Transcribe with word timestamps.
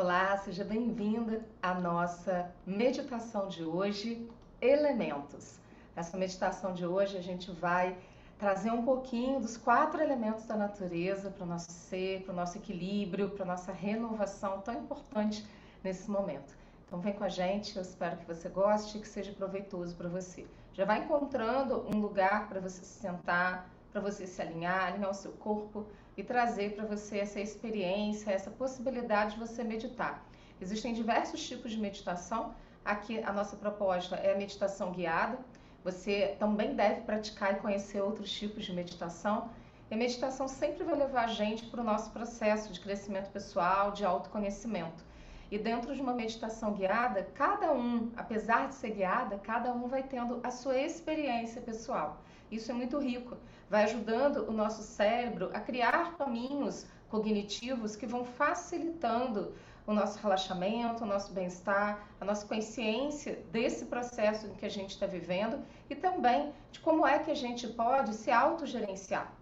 Olá, 0.00 0.36
seja 0.36 0.62
bem-vinda 0.62 1.44
à 1.60 1.74
nossa 1.74 2.48
meditação 2.64 3.48
de 3.48 3.64
hoje, 3.64 4.30
Elementos. 4.60 5.58
Nessa 5.96 6.16
meditação 6.16 6.72
de 6.72 6.86
hoje 6.86 7.16
a 7.16 7.20
gente 7.20 7.50
vai 7.50 7.98
trazer 8.38 8.70
um 8.70 8.84
pouquinho 8.84 9.40
dos 9.40 9.56
quatro 9.56 10.00
elementos 10.00 10.46
da 10.46 10.54
natureza 10.54 11.32
para 11.32 11.42
o 11.42 11.48
nosso 11.48 11.72
ser, 11.72 12.22
para 12.22 12.32
o 12.32 12.36
nosso 12.36 12.58
equilíbrio, 12.58 13.30
para 13.30 13.42
a 13.42 13.48
nossa 13.48 13.72
renovação 13.72 14.60
tão 14.60 14.74
importante 14.74 15.44
nesse 15.82 16.08
momento. 16.08 16.56
Então 16.86 17.00
vem 17.00 17.12
com 17.12 17.24
a 17.24 17.28
gente, 17.28 17.74
eu 17.74 17.82
espero 17.82 18.18
que 18.18 18.24
você 18.24 18.48
goste 18.48 18.98
e 18.98 19.00
que 19.00 19.08
seja 19.08 19.32
proveitoso 19.32 19.96
para 19.96 20.08
você. 20.08 20.46
Já 20.74 20.84
vai 20.84 21.00
encontrando 21.00 21.84
um 21.92 21.98
lugar 21.98 22.48
para 22.48 22.60
você 22.60 22.84
se 22.84 23.00
sentar, 23.00 23.68
para 23.90 24.00
você 24.00 24.28
se 24.28 24.40
alinhar, 24.40 24.92
alinhar 24.92 25.10
o 25.10 25.14
seu 25.14 25.32
corpo 25.32 25.84
e 26.18 26.24
trazer 26.24 26.74
para 26.74 26.84
você 26.84 27.18
essa 27.18 27.38
experiência, 27.38 28.32
essa 28.32 28.50
possibilidade 28.50 29.34
de 29.34 29.38
você 29.38 29.62
meditar. 29.62 30.26
Existem 30.60 30.92
diversos 30.92 31.46
tipos 31.46 31.70
de 31.70 31.78
meditação. 31.78 32.52
Aqui 32.84 33.22
a 33.22 33.32
nossa 33.32 33.56
proposta 33.56 34.16
é 34.16 34.32
a 34.32 34.36
meditação 34.36 34.90
guiada. 34.90 35.38
Você 35.84 36.34
também 36.40 36.74
deve 36.74 37.02
praticar 37.02 37.52
e 37.52 37.60
conhecer 37.60 38.00
outros 38.00 38.32
tipos 38.32 38.64
de 38.64 38.72
meditação. 38.72 39.48
E 39.88 39.94
a 39.94 39.96
meditação 39.96 40.48
sempre 40.48 40.82
vai 40.82 40.96
levar 40.96 41.26
a 41.26 41.28
gente 41.28 41.66
para 41.66 41.80
o 41.80 41.84
nosso 41.84 42.10
processo 42.10 42.72
de 42.72 42.80
crescimento 42.80 43.30
pessoal, 43.30 43.92
de 43.92 44.04
autoconhecimento. 44.04 45.04
E 45.52 45.56
dentro 45.56 45.94
de 45.94 46.02
uma 46.02 46.12
meditação 46.12 46.72
guiada, 46.72 47.28
cada 47.34 47.72
um, 47.72 48.10
apesar 48.16 48.66
de 48.66 48.74
ser 48.74 48.90
guiada, 48.90 49.38
cada 49.38 49.72
um 49.72 49.86
vai 49.86 50.02
tendo 50.02 50.40
a 50.42 50.50
sua 50.50 50.76
experiência 50.78 51.62
pessoal. 51.62 52.20
Isso 52.50 52.70
é 52.70 52.74
muito 52.74 52.98
rico, 52.98 53.36
vai 53.68 53.84
ajudando 53.84 54.48
o 54.48 54.52
nosso 54.52 54.82
cérebro 54.82 55.50
a 55.52 55.60
criar 55.60 56.16
caminhos 56.16 56.86
cognitivos 57.08 57.96
que 57.96 58.06
vão 58.06 58.24
facilitando 58.24 59.54
o 59.86 59.94
nosso 59.94 60.18
relaxamento, 60.18 61.02
o 61.02 61.06
nosso 61.06 61.32
bem-estar, 61.32 62.06
a 62.20 62.24
nossa 62.24 62.46
consciência 62.46 63.42
desse 63.50 63.86
processo 63.86 64.46
em 64.46 64.54
que 64.54 64.66
a 64.66 64.68
gente 64.68 64.90
está 64.90 65.06
vivendo 65.06 65.64
e 65.88 65.94
também 65.94 66.52
de 66.70 66.80
como 66.80 67.06
é 67.06 67.18
que 67.18 67.30
a 67.30 67.34
gente 67.34 67.66
pode 67.68 68.12
se 68.14 68.30
autogerenciar. 68.30 69.32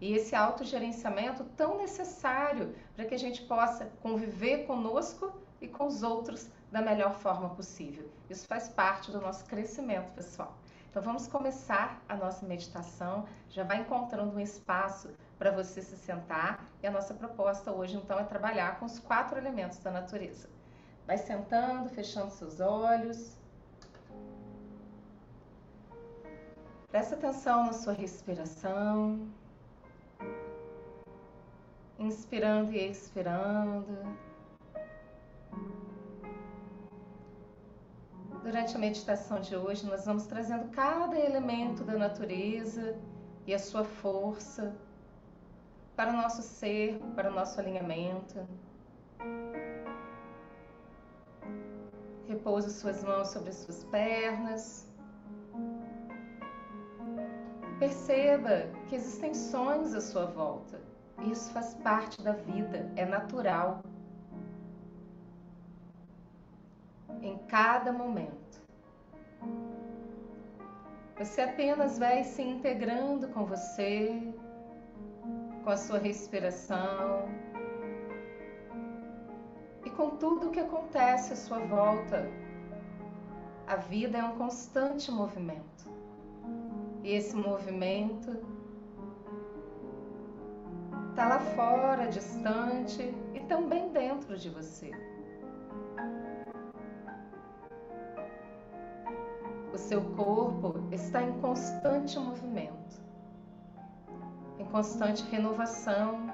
E 0.00 0.12
esse 0.14 0.34
autogerenciamento 0.34 1.44
tão 1.56 1.78
necessário 1.78 2.74
para 2.96 3.04
que 3.04 3.14
a 3.14 3.18
gente 3.18 3.42
possa 3.42 3.92
conviver 4.02 4.66
conosco 4.66 5.32
e 5.60 5.68
com 5.68 5.86
os 5.86 6.02
outros 6.02 6.48
da 6.72 6.82
melhor 6.82 7.14
forma 7.14 7.50
possível. 7.50 8.10
Isso 8.28 8.48
faz 8.48 8.68
parte 8.68 9.12
do 9.12 9.20
nosso 9.20 9.44
crescimento 9.44 10.10
pessoal. 10.14 10.56
Então 10.92 11.02
vamos 11.02 11.26
começar 11.26 12.04
a 12.06 12.14
nossa 12.14 12.44
meditação. 12.44 13.24
Já 13.48 13.64
vai 13.64 13.78
encontrando 13.78 14.36
um 14.36 14.38
espaço 14.38 15.08
para 15.38 15.50
você 15.50 15.80
se 15.80 15.96
sentar. 15.96 16.68
E 16.82 16.86
a 16.86 16.90
nossa 16.90 17.14
proposta 17.14 17.72
hoje 17.72 17.96
então 17.96 18.20
é 18.20 18.24
trabalhar 18.24 18.78
com 18.78 18.84
os 18.84 18.98
quatro 18.98 19.38
elementos 19.38 19.78
da 19.78 19.90
natureza. 19.90 20.50
Vai 21.06 21.16
sentando, 21.16 21.88
fechando 21.88 22.30
seus 22.30 22.60
olhos. 22.60 23.38
Presta 26.90 27.14
atenção 27.14 27.64
na 27.64 27.72
sua 27.72 27.94
respiração. 27.94 29.26
Inspirando 31.98 32.70
e 32.70 32.90
expirando. 32.90 33.96
Durante 38.42 38.74
a 38.74 38.78
meditação 38.78 39.40
de 39.40 39.54
hoje, 39.54 39.86
nós 39.86 40.04
vamos 40.04 40.26
trazendo 40.26 40.68
cada 40.70 41.16
elemento 41.16 41.84
da 41.84 41.96
natureza 41.96 42.96
e 43.46 43.54
a 43.54 43.58
sua 43.58 43.84
força 43.84 44.74
para 45.94 46.10
o 46.10 46.16
nosso 46.16 46.42
ser, 46.42 46.98
para 47.14 47.30
o 47.30 47.34
nosso 47.34 47.60
alinhamento. 47.60 48.44
Repouse 52.26 52.72
suas 52.72 53.04
mãos 53.04 53.28
sobre 53.28 53.50
as 53.50 53.56
suas 53.56 53.84
pernas. 53.84 54.90
Perceba 57.78 58.68
que 58.88 58.96
existem 58.96 59.34
sonhos 59.34 59.94
à 59.94 60.00
sua 60.00 60.26
volta. 60.26 60.80
Isso 61.30 61.52
faz 61.52 61.74
parte 61.74 62.20
da 62.22 62.32
vida, 62.32 62.90
é 62.96 63.04
natural. 63.04 63.82
Em 67.20 67.38
cada 67.48 67.92
momento. 67.92 68.62
Você 71.18 71.42
apenas 71.42 71.98
vai 71.98 72.24
se 72.24 72.42
integrando 72.42 73.28
com 73.28 73.44
você, 73.44 74.34
com 75.62 75.70
a 75.70 75.76
sua 75.76 75.98
respiração 75.98 77.28
e 79.84 79.90
com 79.90 80.10
tudo 80.16 80.48
o 80.48 80.50
que 80.50 80.60
acontece 80.60 81.32
à 81.32 81.36
sua 81.36 81.60
volta. 81.60 82.28
A 83.66 83.76
vida 83.76 84.18
é 84.18 84.24
um 84.24 84.36
constante 84.36 85.10
movimento. 85.10 85.88
E 87.04 87.12
esse 87.12 87.36
movimento 87.36 88.36
está 91.10 91.28
lá 91.28 91.38
fora, 91.40 92.06
distante 92.06 93.14
e 93.34 93.40
também 93.40 93.90
dentro 93.90 94.36
de 94.36 94.48
você. 94.50 94.90
Seu 99.92 100.00
corpo 100.16 100.88
está 100.90 101.22
em 101.22 101.38
constante 101.42 102.18
movimento, 102.18 102.98
em 104.58 104.64
constante 104.64 105.22
renovação. 105.24 106.30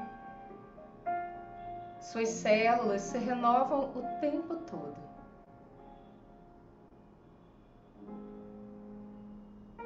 Suas 1.99 2.29
células 2.29 3.03
se 3.03 3.19
renovam 3.19 3.91
o 3.97 4.21
tempo 4.21 4.55
todo. 4.59 4.97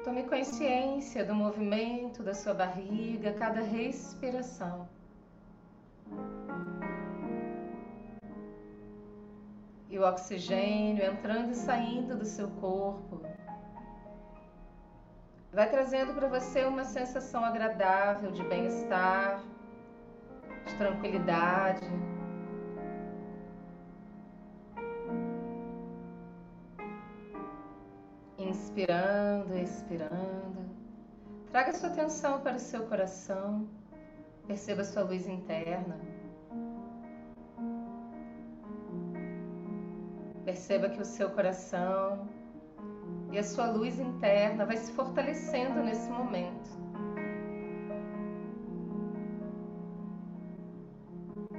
Tome 0.03 0.21
consciência 0.25 1.25
do 1.25 1.33
movimento 1.33 2.21
da 2.21 2.35
sua 2.35 2.53
barriga 2.53 3.33
cada 3.33 3.61
respiração. 3.61 4.87
E 9.89 9.97
o 9.97 10.07
oxigênio 10.07 11.03
entrando 11.03 11.53
e 11.53 11.55
saindo 11.55 12.15
do 12.15 12.25
seu 12.25 12.51
corpo 12.61 13.19
vai 15.53 15.69
trazendo 15.69 16.15
para 16.15 16.27
você 16.27 16.65
uma 16.65 16.83
sensação 16.83 17.45
agradável 17.45 18.31
de 18.31 18.43
bem-estar, 18.43 19.43
de 20.65 20.75
tranquilidade. 20.75 21.87
Inspirando, 28.39 29.55
expirando. 29.55 30.63
Traga 31.51 31.71
sua 31.73 31.89
atenção 31.89 32.41
para 32.41 32.55
o 32.55 32.59
seu 32.59 32.87
coração. 32.87 33.67
Perceba 34.47 34.83
sua 34.83 35.03
luz 35.03 35.27
interna. 35.27 35.99
Perceba 40.43 40.89
que 40.89 40.99
o 40.99 41.05
seu 41.05 41.29
coração 41.29 42.27
e 43.33 43.39
a 43.39 43.43
sua 43.43 43.65
luz 43.65 43.99
interna 43.99 44.63
vai 44.63 44.77
se 44.77 44.91
fortalecendo 44.91 45.81
nesse 45.81 46.07
momento. 46.07 46.69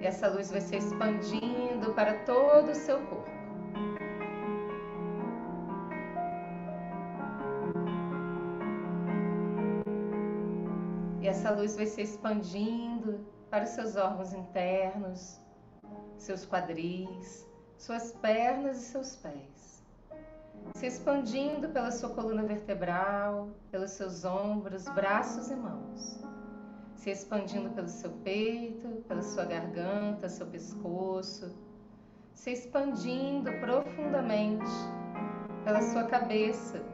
E 0.00 0.06
essa 0.06 0.28
luz 0.28 0.52
vai 0.52 0.60
se 0.60 0.76
expandindo 0.76 1.92
para 1.94 2.24
todo 2.24 2.70
o 2.70 2.74
seu 2.76 3.04
corpo. 3.06 3.28
E 11.20 11.26
essa 11.26 11.50
luz 11.50 11.74
vai 11.74 11.86
se 11.86 12.02
expandindo 12.02 13.26
para 13.50 13.64
os 13.64 13.70
seus 13.70 13.96
órgãos 13.96 14.32
internos, 14.32 15.40
seus 16.18 16.46
quadris, 16.46 17.44
suas 17.76 18.12
pernas 18.12 18.76
e 18.76 18.84
seus 18.84 19.16
pés 19.16 19.73
se 20.84 20.88
expandindo 20.88 21.70
pela 21.70 21.90
sua 21.90 22.10
coluna 22.10 22.42
vertebral, 22.42 23.48
pelos 23.70 23.92
seus 23.92 24.22
ombros, 24.22 24.84
braços 24.90 25.50
e 25.50 25.56
mãos, 25.56 26.22
se 26.94 27.08
expandindo 27.08 27.70
pelo 27.70 27.88
seu 27.88 28.10
peito, 28.22 29.02
pela 29.08 29.22
sua 29.22 29.46
garganta, 29.46 30.28
seu 30.28 30.46
pescoço, 30.46 31.56
se 32.34 32.50
expandindo 32.50 33.50
profundamente 33.60 34.70
pela 35.64 35.80
sua 35.80 36.04
cabeça. 36.04 36.84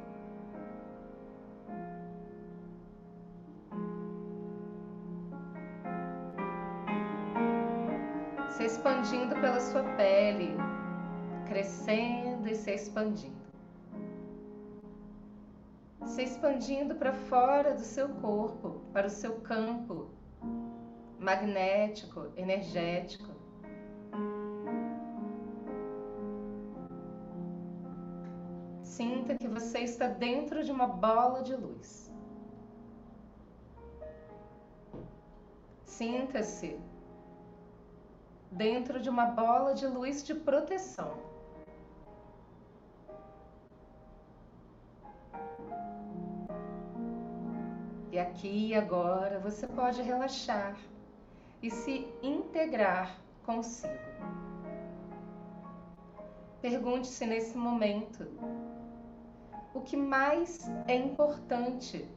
Se 8.51 8.63
expandindo 8.63 9.35
pela 9.35 9.59
sua 9.59 9.83
pele, 9.97 10.55
crescendo 11.49 12.49
e 12.49 12.55
se 12.55 12.71
expandindo 12.71 13.40
se 16.06 16.23
expandindo 16.23 16.94
para 16.94 17.12
fora 17.12 17.75
do 17.75 17.81
seu 17.81 18.08
corpo, 18.08 18.81
para 18.93 19.06
o 19.06 19.11
seu 19.11 19.41
campo 19.41 20.11
magnético, 21.19 22.29
energético. 22.37 23.29
Sinta 28.82 29.37
que 29.37 29.49
você 29.49 29.81
está 29.81 30.08
dentro 30.08 30.64
de 30.64 30.73
uma 30.73 30.87
bola 30.87 31.43
de 31.43 31.55
luz. 31.55 32.11
Sinta-se 35.85 36.79
dentro 38.50 39.00
de 39.00 39.08
uma 39.08 39.26
bola 39.26 39.75
de 39.75 39.87
luz 39.87 40.25
de 40.25 40.35
proteção. 40.35 41.30
E 48.12 48.19
aqui 48.19 48.69
e 48.69 48.75
agora 48.75 49.39
você 49.39 49.69
pode 49.69 50.03
relaxar 50.03 50.77
e 51.62 51.71
se 51.71 52.09
integrar 52.23 53.17
consigo. 53.45 53.95
Pergunte-se 56.61 57.25
nesse 57.25 57.57
momento 57.57 58.27
o 59.73 59.81
que 59.81 59.97
mais 59.97 60.69
é 60.89 60.95
importante 60.97 62.09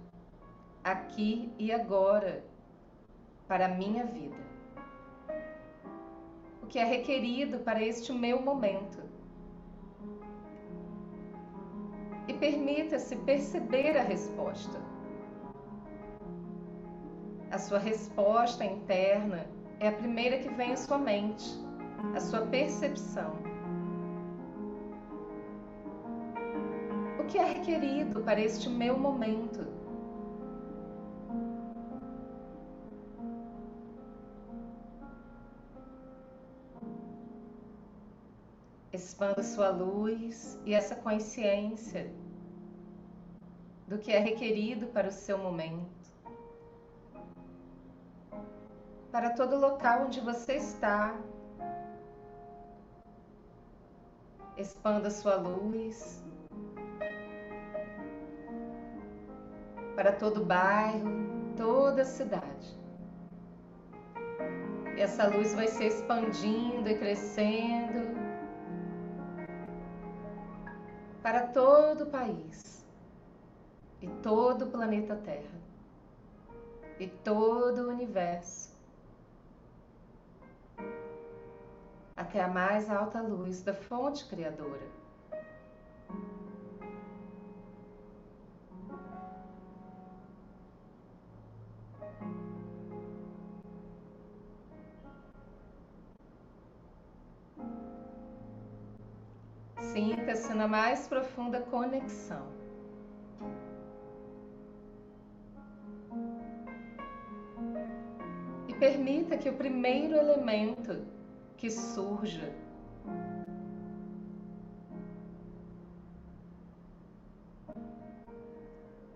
aqui 0.84 1.54
e 1.60 1.72
agora 1.72 2.44
para 3.48 3.66
a 3.66 3.70
minha 3.70 4.04
vida. 4.06 4.36
O 6.64 6.66
que 6.66 6.80
é 6.80 6.84
requerido 6.84 7.60
para 7.60 7.84
este 7.84 8.12
meu 8.12 8.42
momento. 8.42 9.04
E 12.28 12.34
permita-se 12.34 13.16
perceber 13.18 13.96
a 13.98 14.02
resposta. 14.02 14.93
A 17.54 17.60
sua 17.60 17.78
resposta 17.78 18.66
interna 18.66 19.46
é 19.80 19.88
a 19.88 19.92
primeira 19.92 20.40
que 20.40 20.50
vem 20.50 20.72
à 20.72 20.76
sua 20.76 20.98
mente, 20.98 21.46
a 22.16 22.20
sua 22.20 22.48
percepção. 22.48 23.38
O 27.20 27.26
que 27.28 27.38
é 27.38 27.44
requerido 27.44 28.22
para 28.22 28.42
este 28.42 28.68
meu 28.68 28.98
momento? 28.98 29.68
Expanda 38.92 39.44
sua 39.44 39.70
luz 39.70 40.60
e 40.66 40.74
essa 40.74 40.96
consciência 40.96 42.12
do 43.88 44.00
que 44.00 44.12
é 44.12 44.18
requerido 44.18 44.88
para 44.88 45.10
o 45.10 45.12
seu 45.12 45.38
momento. 45.38 46.03
Para 49.14 49.30
todo 49.30 49.60
local 49.60 50.06
onde 50.08 50.20
você 50.20 50.56
está. 50.56 51.16
Expanda 54.58 55.12
sua 55.12 55.36
luz 55.36 56.24
para 59.96 60.14
todo 60.14 60.44
bairro, 60.44 61.12
toda 61.56 62.04
cidade. 62.04 62.76
E 64.98 65.02
essa 65.02 65.28
luz 65.28 65.54
vai 65.54 65.68
se 65.68 65.86
expandindo 65.86 66.90
e 66.90 66.98
crescendo 66.98 68.18
para 71.22 71.50
todo 71.50 72.06
o 72.06 72.10
país 72.10 72.84
e 74.02 74.08
todo 74.24 74.66
o 74.66 74.72
planeta 74.72 75.16
Terra 75.18 75.62
e 77.00 77.08
todo 77.08 77.84
o 77.84 77.90
universo. 77.90 78.73
Até 82.16 82.42
a 82.42 82.48
mais 82.48 82.90
alta 82.90 83.22
luz 83.22 83.64
da 83.64 83.74
fonte 83.74 84.26
criadora. 84.26 85.04
Sinta-se 99.80 100.54
na 100.54 100.68
mais 100.68 101.08
profunda 101.08 101.62
conexão. 101.62 102.48
E 108.68 108.74
permita 108.74 109.38
que 109.38 109.50
o 109.50 109.54
primeiro 109.54 110.16
elemento 110.16 111.06
que 111.64 111.72
surja. 111.72 112.52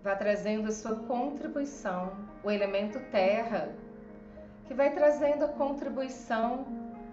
Vá 0.02 0.16
trazendo 0.16 0.68
a 0.68 0.72
sua 0.72 0.96
contribuição, 0.96 2.16
o 2.42 2.50
elemento 2.50 2.98
terra, 3.10 3.68
que 4.64 4.72
vai 4.72 4.94
trazendo 4.94 5.44
a 5.44 5.48
contribuição 5.48 6.66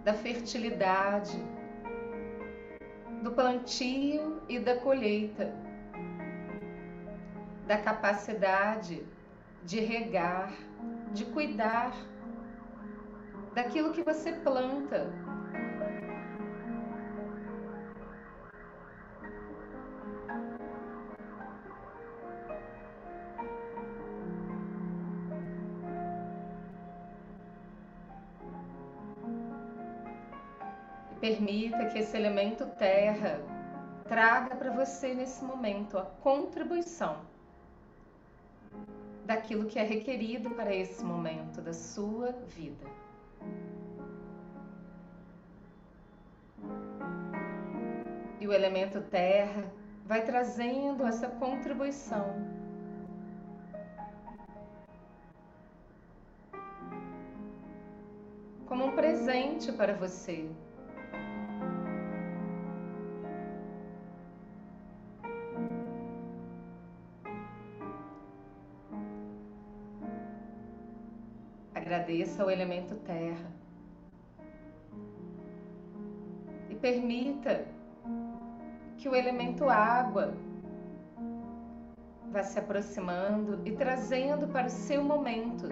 da 0.06 0.14
fertilidade, 0.14 1.38
do 3.22 3.32
plantio 3.32 4.42
e 4.48 4.58
da 4.58 4.78
colheita, 4.78 5.54
da 7.68 7.78
capacidade 7.78 9.06
de 9.66 9.82
regar, 9.82 10.54
de 11.12 11.26
cuidar 11.26 11.92
daquilo 13.54 13.92
que 13.92 14.02
você 14.02 14.32
planta. 14.32 15.25
Permita 31.26 31.88
que 31.88 31.98
esse 31.98 32.16
elemento 32.16 32.68
terra 32.78 33.42
traga 34.08 34.56
para 34.56 34.70
você 34.70 35.16
nesse 35.16 35.44
momento 35.44 35.98
a 35.98 36.04
contribuição 36.04 37.18
daquilo 39.26 39.66
que 39.66 39.80
é 39.80 39.82
requerido 39.82 40.52
para 40.52 40.72
esse 40.72 41.04
momento 41.04 41.62
da 41.62 41.74
sua 41.74 42.32
vida. 42.32 42.86
E 48.40 48.48
o 48.48 48.54
elemento 48.54 49.02
terra 49.02 49.64
vai 50.06 50.24
trazendo 50.24 51.08
essa 51.08 51.28
contribuição. 51.28 52.36
Como 58.68 58.86
um 58.86 58.96
presente 58.96 59.72
para 59.72 59.96
você. 59.96 60.48
Agradeça 71.86 72.42
ao 72.42 72.50
elemento 72.50 72.96
terra. 72.96 73.46
E 76.68 76.74
permita 76.74 77.64
que 78.98 79.08
o 79.08 79.16
elemento 79.16 79.70
água 79.70 80.34
vá 82.32 82.42
se 82.42 82.58
aproximando 82.58 83.62
e 83.64 83.72
trazendo 83.74 84.48
para 84.48 84.66
o 84.66 84.70
seu 84.72 85.04
momento, 85.04 85.70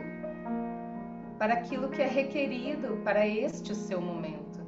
para 1.39 1.55
aquilo 1.55 1.89
que 1.89 2.03
é 2.03 2.07
requerido 2.07 3.01
para 3.03 3.25
este 3.25 3.73
seu 3.73 3.99
momento. 3.99 4.59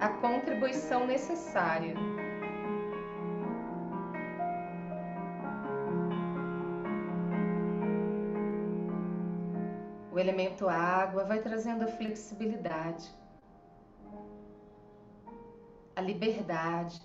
A 0.00 0.08
contribuição 0.08 1.06
necessária. 1.06 1.94
O 10.20 10.22
elemento 10.22 10.68
água 10.68 11.24
vai 11.24 11.40
trazendo 11.40 11.82
a 11.82 11.86
flexibilidade 11.86 13.10
a 15.96 16.02
liberdade, 16.02 17.00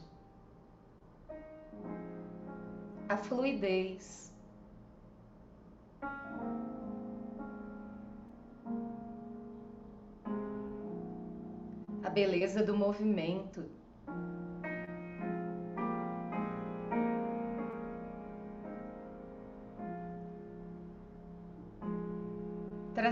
a 3.08 3.16
fluidez. 3.16 4.34
A 12.04 12.10
beleza 12.10 12.64
do 12.64 12.76
movimento. 12.76 13.66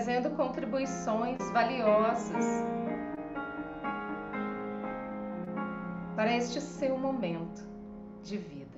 Trazendo 0.04 0.32
contribuições 0.32 1.40
valiosas 1.54 2.46
para 6.14 6.36
este 6.36 6.60
seu 6.60 6.98
momento 6.98 7.66
de 8.22 8.36
vida. 8.36 8.78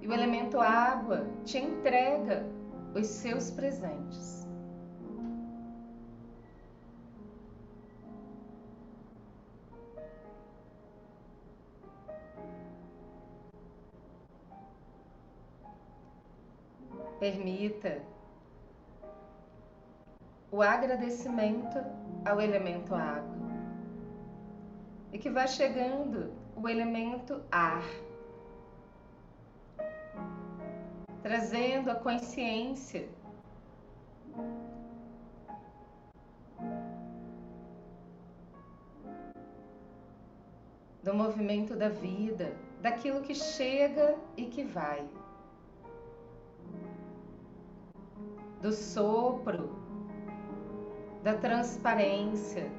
E 0.00 0.08
o 0.08 0.12
elemento 0.14 0.58
água 0.58 1.26
te 1.44 1.58
entrega 1.58 2.46
os 2.94 3.06
seus 3.06 3.50
presentes. 3.50 4.43
Permita 17.24 18.02
o 20.52 20.60
agradecimento 20.60 21.78
ao 22.22 22.38
elemento 22.38 22.94
água 22.94 23.48
e 25.10 25.16
que 25.16 25.30
vai 25.30 25.48
chegando 25.48 26.30
o 26.54 26.68
elemento 26.68 27.40
ar, 27.50 27.82
trazendo 31.22 31.90
a 31.90 31.94
consciência 31.94 33.08
do 41.02 41.14
movimento 41.14 41.74
da 41.74 41.88
vida, 41.88 42.54
daquilo 42.82 43.22
que 43.22 43.34
chega 43.34 44.14
e 44.36 44.44
que 44.44 44.62
vai. 44.62 45.08
Do 48.64 48.72
sopro, 48.72 49.76
da 51.22 51.34
transparência, 51.34 52.72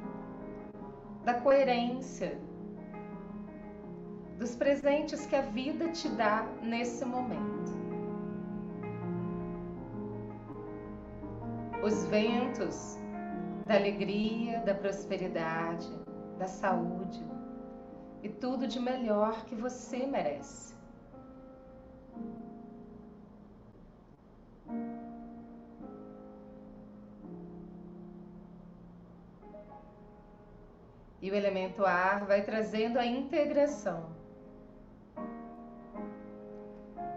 da 1.24 1.36
coerência, 1.36 2.40
dos 4.40 4.56
presentes 4.56 5.28
que 5.28 5.36
a 5.36 5.42
vida 5.42 5.90
te 5.90 6.10
dá 6.10 6.42
nesse 6.64 7.06
momento. 7.06 7.72
Os 11.84 12.04
ventos 12.08 12.98
da 13.68 13.76
alegria, 13.76 14.62
da 14.62 14.74
prosperidade, 14.74 15.88
da 16.40 16.48
saúde 16.48 17.24
e 18.24 18.30
tudo 18.30 18.68
de 18.68 18.80
melhor 18.80 19.46
que 19.46 19.54
você 19.54 20.08
merece. 20.08 20.74
E 31.26 31.32
o 31.32 31.34
elemento 31.34 31.84
ar 31.84 32.24
vai 32.24 32.44
trazendo 32.44 33.00
a 33.00 33.04
integração, 33.04 34.12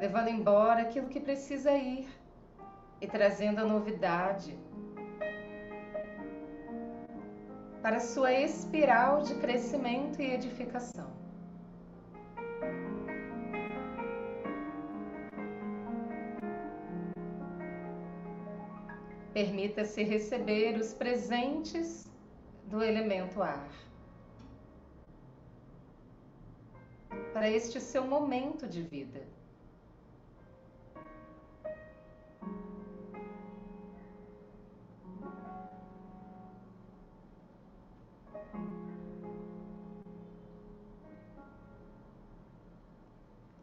levando 0.00 0.28
embora 0.28 0.80
aquilo 0.80 1.08
que 1.08 1.20
precisa 1.20 1.72
ir 1.72 2.08
e 3.02 3.06
trazendo 3.06 3.58
a 3.58 3.66
novidade 3.66 4.58
para 7.82 8.00
sua 8.00 8.32
espiral 8.32 9.20
de 9.20 9.34
crescimento 9.34 10.22
e 10.22 10.32
edificação. 10.32 11.10
Permita-se 19.34 20.02
receber 20.02 20.78
os 20.78 20.94
presentes 20.94 22.10
do 22.64 22.82
elemento 22.82 23.42
ar. 23.42 23.87
Para 27.38 27.48
este 27.48 27.80
seu 27.80 28.04
momento 28.04 28.66
de 28.66 28.82
vida. 28.82 29.22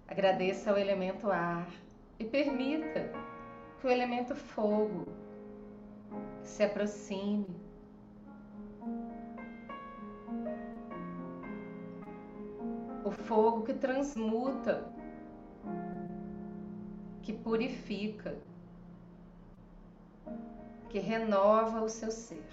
Agradeça 0.07 0.71
ao 0.71 0.77
elemento 0.77 1.29
ar 1.29 1.67
e 2.17 2.23
permita 2.23 3.11
que 3.81 3.87
o 3.87 3.89
elemento 3.89 4.33
fogo 4.33 5.05
se 6.43 6.63
aproxime 6.63 7.64
o 13.05 13.11
fogo 13.11 13.61
que 13.61 13.73
transmuta, 13.73 14.83
que 17.21 17.31
purifica, 17.31 18.35
que 20.89 20.97
renova 20.97 21.83
o 21.83 21.87
seu 21.87 22.09
ser. 22.09 22.43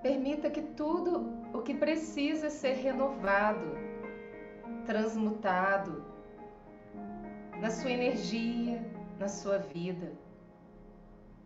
Permita 0.00 0.50
que 0.50 0.62
tudo 0.62 1.28
o 1.52 1.62
que 1.62 1.74
precisa 1.74 2.48
ser 2.48 2.74
renovado, 2.74 3.76
transmutado 4.86 6.04
na 7.60 7.70
sua 7.70 7.90
energia, 7.90 8.80
na 9.18 9.28
sua 9.28 9.58
vida, 9.58 10.12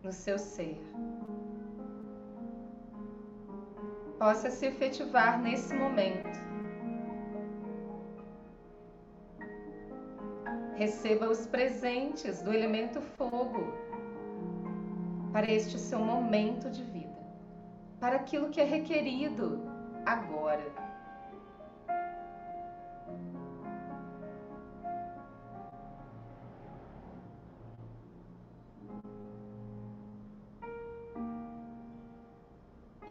no 0.03 0.11
seu 0.11 0.37
ser 0.37 0.79
possa 4.17 4.49
se 4.49 4.65
efetivar 4.65 5.39
nesse 5.39 5.73
momento. 5.73 6.47
Receba 10.75 11.29
os 11.29 11.47
presentes 11.47 12.41
do 12.41 12.53
elemento 12.53 13.01
fogo 13.01 13.73
para 15.33 15.51
este 15.51 15.77
seu 15.79 15.99
momento 15.99 16.69
de 16.69 16.83
vida, 16.83 17.17
para 17.99 18.15
aquilo 18.15 18.49
que 18.49 18.61
é 18.61 18.63
requerido 18.63 19.61
agora. 20.05 20.86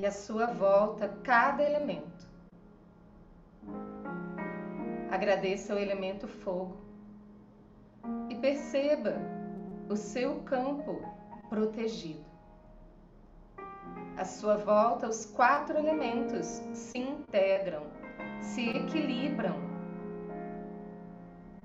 À 0.06 0.12
sua 0.12 0.46
volta 0.46 1.08
cada 1.22 1.62
elemento. 1.62 2.26
Agradeça 5.10 5.74
o 5.74 5.78
elemento 5.78 6.28
fogo 6.28 6.76
e 8.28 8.34
perceba 8.36 9.14
o 9.88 9.96
seu 9.96 10.40
campo 10.42 11.00
protegido. 11.48 12.24
À 14.16 14.24
sua 14.24 14.56
volta, 14.56 15.08
os 15.08 15.26
quatro 15.26 15.76
elementos 15.76 16.46
se 16.72 16.98
integram, 16.98 17.84
se 18.40 18.68
equilibram 18.70 19.56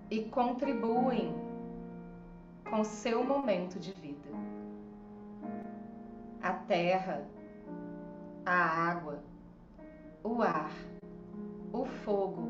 e 0.10 0.24
contribuem 0.25 1.33
com 2.69 2.83
seu 2.83 3.24
momento 3.24 3.79
de 3.79 3.91
vida. 3.93 4.29
A 6.41 6.53
terra, 6.53 7.25
a 8.45 8.53
água, 8.53 9.19
o 10.24 10.41
ar, 10.41 10.71
o 11.71 11.86
fogo, 11.86 12.50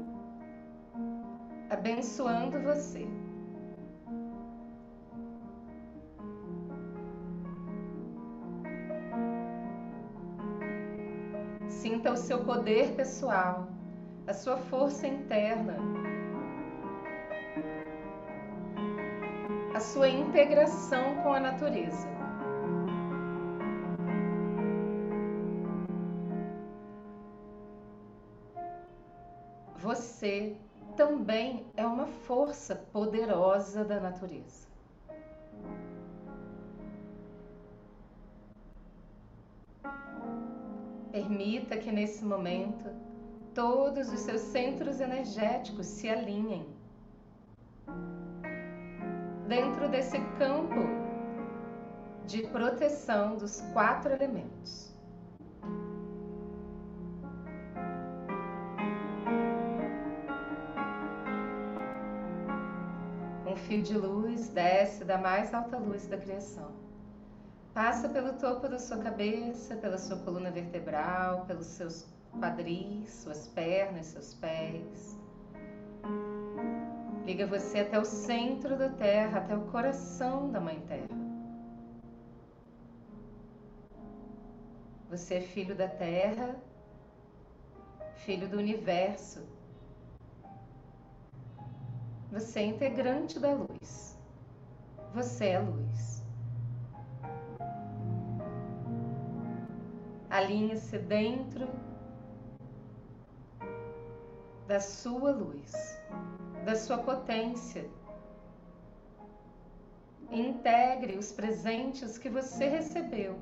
abençoando 1.70 2.60
você. 2.62 3.08
Sinta 11.68 12.12
o 12.12 12.18
seu 12.18 12.44
poder 12.46 12.94
pessoal, 12.96 13.68
a 14.28 14.34
sua 14.34 14.58
força 14.58 15.08
interna, 15.08 15.76
a 19.74 19.80
sua 19.80 20.08
integração 20.08 21.16
com 21.24 21.34
a 21.34 21.40
natureza. 21.40 22.21
Você 30.22 30.56
também 30.96 31.66
é 31.76 31.84
uma 31.84 32.06
força 32.06 32.76
poderosa 32.76 33.84
da 33.84 34.00
natureza. 34.00 34.68
Permita 41.12 41.76
que 41.76 41.92
nesse 41.92 42.24
momento 42.24 42.88
todos 43.56 44.14
os 44.14 44.20
seus 44.20 44.42
centros 44.42 45.02
energéticos 45.02 45.88
se 45.88 46.08
alinhem 46.08 46.68
dentro 49.48 49.90
desse 49.90 50.20
campo 50.38 50.82
de 52.28 52.44
proteção 52.44 53.38
dos 53.38 53.60
quatro 53.74 54.14
elementos. 54.14 54.91
Fio 63.72 63.82
de 63.82 63.98
luz 63.98 64.50
desce 64.50 65.06
da 65.06 65.18
mais 65.18 65.54
alta 65.54 65.78
luz 65.78 66.06
da 66.06 66.18
criação. 66.18 66.74
Passa 67.74 68.10
pelo 68.10 68.34
topo 68.34 68.68
da 68.68 68.78
sua 68.78 68.98
cabeça, 68.98 69.78
pela 69.78 69.98
sua 69.98 70.18
coluna 70.18 70.52
vertebral, 70.52 71.46
pelos 71.46 71.68
seus 71.68 72.06
quadris, 72.38 73.10
suas 73.10 73.48
pernas, 73.48 74.08
seus 74.08 74.34
pés. 74.34 75.18
Liga 77.26 77.48
você 77.48 77.80
até 77.80 77.98
o 77.98 78.04
centro 78.04 78.78
da 78.78 78.90
Terra, 78.90 79.38
até 79.40 79.56
o 79.56 79.62
coração 79.68 80.52
da 80.52 80.60
Mãe 80.60 80.82
Terra. 80.82 81.08
Você 85.10 85.36
é 85.36 85.42
filho 85.42 85.76
da 85.76 85.88
Terra, 85.88 86.58
filho 88.16 88.50
do 88.50 88.58
universo. 88.58 89.48
Você 92.32 92.60
é 92.62 92.66
integrante 92.66 93.38
da 93.40 93.54
luz. 93.54 94.18
Você 95.14 95.48
é 95.48 95.60
luz. 95.60 96.24
Alinhe-se 100.30 100.98
dentro 100.98 101.68
da 104.66 104.80
sua 104.80 105.32
luz, 105.32 105.74
da 106.64 106.74
sua 106.74 107.00
potência. 107.00 107.90
Integre 110.32 111.18
os 111.18 111.34
presentes 111.34 112.18
que 112.18 112.30
você 112.30 112.70
recebeu 112.70 113.38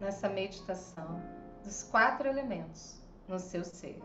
nessa 0.00 0.28
meditação 0.28 1.22
dos 1.62 1.84
quatro 1.84 2.26
elementos 2.26 3.00
no 3.28 3.38
seu 3.38 3.64
ser. 3.64 4.02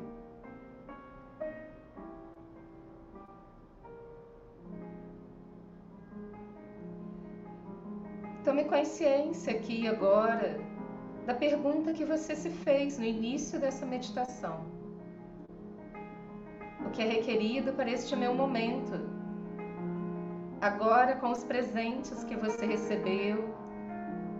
Tome 8.48 8.64
consciência 8.64 9.52
aqui 9.52 9.86
agora 9.90 10.58
da 11.26 11.34
pergunta 11.34 11.92
que 11.92 12.06
você 12.06 12.34
se 12.34 12.50
fez 12.50 12.98
no 12.98 13.04
início 13.04 13.60
dessa 13.60 13.86
meditação 13.86 14.66
o 16.86 16.90
que 16.92 17.02
é 17.02 17.06
requerido 17.06 17.74
para 17.74 17.92
este 17.92 18.16
meu 18.16 18.34
momento. 18.34 19.02
Agora, 20.62 21.18
com 21.18 21.32
os 21.32 21.44
presentes 21.44 22.24
que 22.24 22.38
você 22.38 22.66
recebeu, 22.66 23.54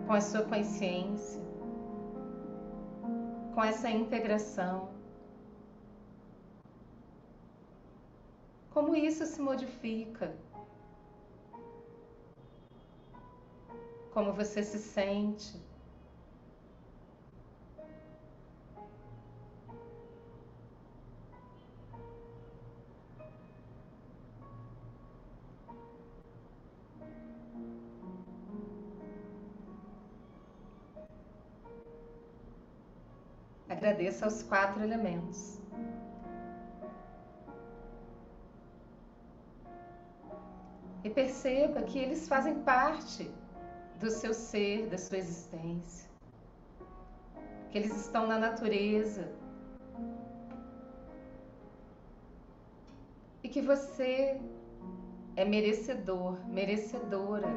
com 0.06 0.14
a 0.14 0.22
sua 0.22 0.42
consciência, 0.42 1.42
com 3.54 3.62
essa 3.62 3.90
integração. 3.90 4.88
Como 8.70 8.96
isso 8.96 9.26
se 9.26 9.38
modifica? 9.38 10.34
Como 14.18 14.32
você 14.32 14.64
se 14.64 14.80
sente? 14.80 15.62
Agradeça 33.68 34.24
aos 34.24 34.42
quatro 34.42 34.82
elementos. 34.82 35.60
E 41.04 41.08
perceba 41.08 41.82
que 41.82 42.00
eles 42.00 42.26
fazem 42.26 42.64
parte 42.64 43.32
do 43.98 44.10
seu 44.10 44.32
ser, 44.32 44.86
da 44.88 44.98
sua 44.98 45.18
existência. 45.18 46.08
Que 47.70 47.78
eles 47.78 47.94
estão 47.96 48.26
na 48.26 48.38
natureza. 48.38 49.28
E 53.42 53.48
que 53.48 53.60
você 53.60 54.40
é 55.36 55.44
merecedor, 55.44 56.38
merecedora 56.46 57.48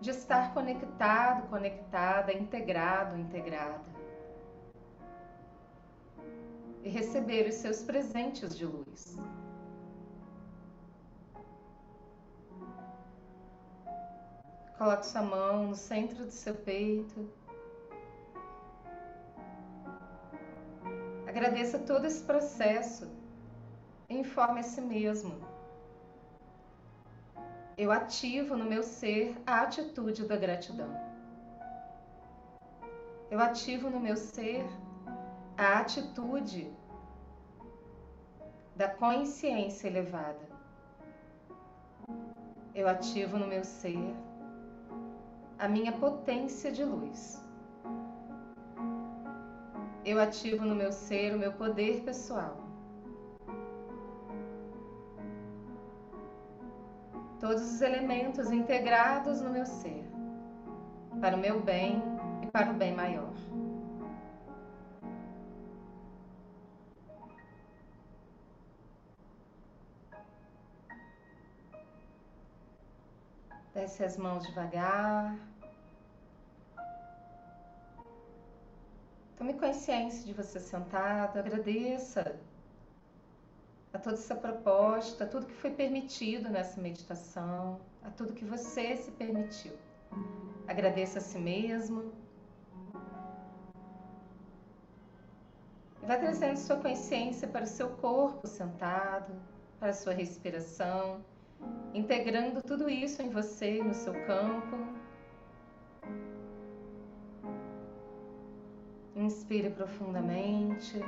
de 0.00 0.10
estar 0.10 0.52
conectado, 0.52 1.48
conectada, 1.48 2.32
integrado, 2.32 3.18
integrada. 3.18 3.94
E 6.82 6.88
receber 6.90 7.48
os 7.48 7.54
seus 7.54 7.82
presentes 7.82 8.54
de 8.56 8.66
luz. 8.66 9.16
Coloque 14.78 15.06
sua 15.06 15.22
mão 15.22 15.68
no 15.68 15.74
centro 15.74 16.24
do 16.24 16.30
seu 16.30 16.54
peito. 16.54 17.28
Agradeça 21.26 21.78
todo 21.78 22.04
esse 22.06 22.22
processo 22.22 23.08
informe 24.08 24.60
a 24.60 24.62
si 24.62 24.80
mesmo 24.80 25.54
eu 27.76 27.90
ativo 27.90 28.56
no 28.56 28.64
meu 28.64 28.82
ser 28.84 29.36
a 29.44 29.62
atitude 29.62 30.26
da 30.26 30.36
gratidão. 30.36 30.90
Eu 33.30 33.40
ativo 33.40 33.90
no 33.90 33.98
meu 33.98 34.16
ser 34.16 34.64
a 35.56 35.80
atitude 35.80 36.72
da 38.76 38.88
consciência 38.88 39.88
elevada. 39.88 40.48
Eu 42.72 42.88
ativo 42.88 43.38
no 43.38 43.46
meu 43.46 43.64
ser 43.64 44.14
a 45.64 45.68
minha 45.68 45.92
potência 45.92 46.70
de 46.70 46.84
luz. 46.84 47.42
Eu 50.04 50.20
ativo 50.20 50.64
no 50.66 50.74
meu 50.74 50.92
ser 50.92 51.34
o 51.34 51.38
meu 51.38 51.52
poder 51.54 52.02
pessoal. 52.02 52.64
todos 57.44 57.62
os 57.62 57.82
elementos 57.82 58.50
integrados 58.50 59.42
no 59.42 59.50
meu 59.50 59.66
ser, 59.66 60.02
para 61.20 61.36
o 61.36 61.38
meu 61.38 61.60
bem 61.60 62.02
e 62.42 62.46
para 62.46 62.70
o 62.70 62.74
bem 62.74 62.94
maior. 62.94 63.34
Desce 73.74 74.04
as 74.04 74.16
mãos 74.16 74.46
devagar. 74.46 75.36
Tome 79.44 79.58
consciência 79.58 80.24
de 80.24 80.32
você 80.32 80.58
sentado, 80.58 81.38
agradeça 81.38 82.34
a 83.92 83.98
toda 83.98 84.16
essa 84.16 84.34
proposta, 84.34 85.24
a 85.24 85.26
tudo 85.26 85.44
que 85.44 85.52
foi 85.52 85.70
permitido 85.70 86.48
nessa 86.48 86.80
meditação, 86.80 87.78
a 88.02 88.08
tudo 88.08 88.32
que 88.32 88.42
você 88.46 88.96
se 88.96 89.10
permitiu. 89.10 89.72
Agradeça 90.66 91.18
a 91.18 91.20
si 91.20 91.36
mesmo. 91.36 92.10
E 96.02 96.06
vai 96.06 96.18
trazendo 96.18 96.56
sua 96.56 96.76
consciência 96.76 97.46
para 97.46 97.64
o 97.64 97.68
seu 97.68 97.90
corpo 97.96 98.46
sentado, 98.46 99.30
para 99.78 99.90
a 99.90 99.94
sua 99.94 100.14
respiração, 100.14 101.22
integrando 101.92 102.62
tudo 102.62 102.88
isso 102.88 103.20
em 103.20 103.28
você, 103.28 103.82
no 103.82 103.92
seu 103.92 104.14
campo. 104.24 105.03
Inspire 109.24 109.70
profundamente. 109.70 111.02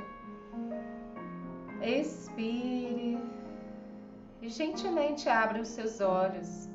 Expire 1.83 3.21
e 4.41 4.49
gentilmente 4.49 5.29
abra 5.29 5.61
os 5.61 5.67
seus 5.67 6.01
olhos. 6.01 6.67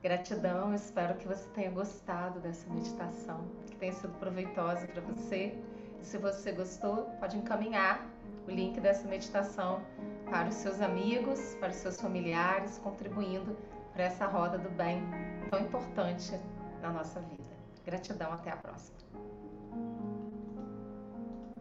Gratidão, 0.00 0.72
espero 0.72 1.16
que 1.16 1.26
você 1.26 1.48
tenha 1.48 1.72
gostado 1.72 2.38
dessa 2.38 2.72
meditação, 2.72 3.44
que 3.66 3.74
tenha 3.74 3.92
sido 3.92 4.16
proveitosa 4.20 4.86
para 4.86 5.02
você. 5.02 5.58
E 6.00 6.04
se 6.04 6.16
você 6.16 6.52
gostou, 6.52 7.06
pode 7.18 7.36
encaminhar 7.36 8.08
o 8.46 8.52
link 8.52 8.78
dessa 8.78 9.08
meditação 9.08 9.82
para 10.30 10.48
os 10.48 10.54
seus 10.54 10.80
amigos, 10.80 11.56
para 11.56 11.70
os 11.70 11.76
seus 11.76 12.00
familiares, 12.00 12.78
contribuindo 12.78 13.56
para 13.92 14.04
essa 14.04 14.26
roda 14.26 14.58
do 14.58 14.70
bem 14.70 15.02
tão 15.50 15.60
importante 15.60 16.38
na 16.80 16.92
nossa 16.92 17.18
vida. 17.20 17.49
Gratidão, 17.90 18.32
até 18.32 18.50
a 18.50 18.56
próxima. 18.56 18.96